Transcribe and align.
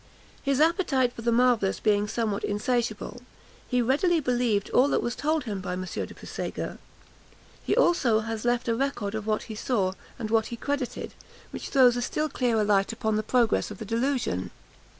His 0.41 0.59
appetite 0.59 1.13
for 1.13 1.21
the 1.21 1.31
marvellous 1.31 1.79
being 1.79 2.07
somewhat 2.07 2.43
insatiable, 2.43 3.21
he 3.67 3.83
readily 3.83 4.19
believed 4.19 4.67
all 4.71 4.87
that 4.87 5.03
was 5.03 5.15
told 5.15 5.43
him 5.43 5.61
by 5.61 5.73
M. 5.73 5.83
de 5.83 6.07
Puysegur. 6.15 6.79
He 7.63 7.75
also 7.75 8.21
has 8.21 8.43
left 8.43 8.67
a 8.67 8.73
record 8.73 9.13
of 9.13 9.27
what 9.27 9.43
he 9.43 9.53
saw, 9.53 9.93
and 10.17 10.31
what 10.31 10.47
he 10.47 10.55
credited, 10.55 11.13
which 11.51 11.69
throws 11.69 11.95
a 11.95 12.01
still 12.01 12.29
clearer 12.29 12.63
light 12.63 12.91
upon 12.91 13.15
the 13.15 13.21
progress 13.21 13.69
of 13.69 13.77
the 13.77 13.85
delusion. 13.85 14.49